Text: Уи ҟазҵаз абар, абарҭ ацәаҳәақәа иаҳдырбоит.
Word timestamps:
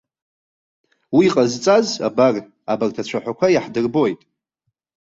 Уи 1.15 1.25
ҟазҵаз 1.33 1.87
абар, 2.07 2.35
абарҭ 2.71 2.95
ацәаҳәақәа 3.01 3.47
иаҳдырбоит. 3.51 4.19